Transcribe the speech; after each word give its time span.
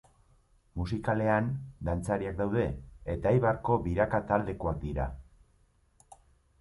Musikalean 0.79 1.49
dantzariak 1.89 2.39
daude, 2.41 2.65
eta 3.17 3.35
Eibarko 3.37 3.77
Biraka 3.87 4.23
taldekoak 4.33 4.81
dira. 4.89 5.07